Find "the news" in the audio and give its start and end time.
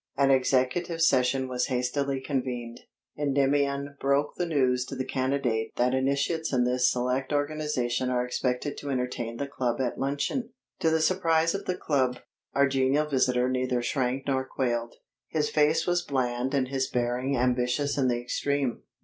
4.35-4.83